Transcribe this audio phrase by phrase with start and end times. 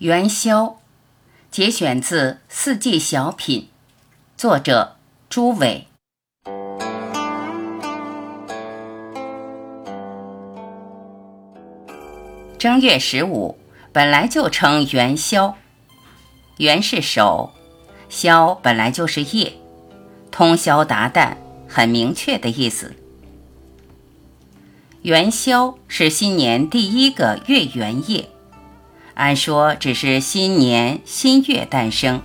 [0.00, 0.76] 元宵，
[1.50, 3.60] 节选自《四季小品》，
[4.34, 4.96] 作者
[5.28, 5.88] 朱伟。
[12.56, 13.58] 正月十五
[13.92, 15.54] 本来就称元宵，
[16.56, 17.52] 元是首，
[18.08, 19.52] 宵本来就是夜，
[20.30, 21.36] 通宵达旦，
[21.68, 22.94] 很明确的意思。
[25.02, 28.30] 元宵是新年第一个月圆夜。
[29.20, 32.22] 按说只是新年新月诞生，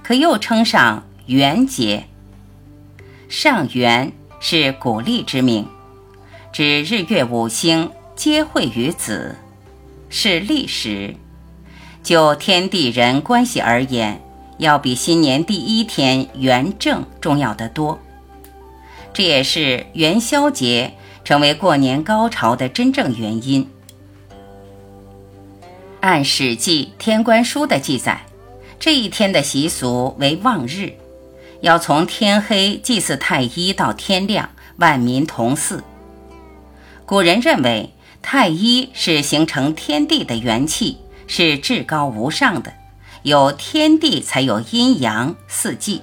[0.00, 2.04] 可又称上元节。
[3.28, 5.66] 上元是古历之名，
[6.52, 9.34] 指日月五星皆会于子，
[10.08, 11.16] 是历时。
[12.04, 14.22] 就天地人关系而言，
[14.58, 17.98] 要比新年第一天元正重要的多。
[19.12, 23.68] 这也是元宵节成为过年高潮的真正原因。
[26.00, 28.22] 按《史记·天官书》的记载，
[28.78, 30.94] 这一天的习俗为望日，
[31.60, 34.48] 要从天黑祭祀太一到天亮，
[34.78, 35.84] 万民同祀。
[37.04, 37.92] 古人认为
[38.22, 42.72] 太一是形成天地的元气，是至高无上的，
[43.22, 46.00] 有天地才有阴阳四季。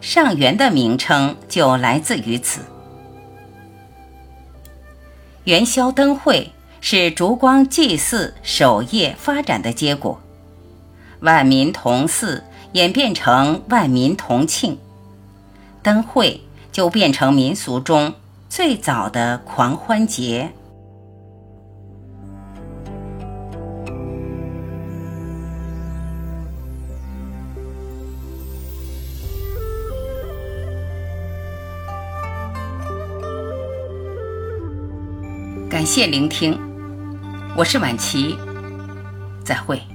[0.00, 2.62] 上元的名称就来自于此。
[5.44, 6.50] 元宵灯会。
[6.80, 10.20] 是烛光祭祀守夜发展的结果，
[11.20, 14.78] 万民同祀演变成万民同庆，
[15.82, 16.40] 灯会
[16.72, 18.14] 就变成民俗中
[18.48, 20.50] 最早的狂欢节。
[35.68, 36.69] 感谢聆听。
[37.56, 38.38] 我是晚琪，
[39.44, 39.89] 再会。